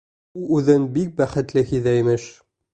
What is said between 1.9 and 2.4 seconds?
имеш.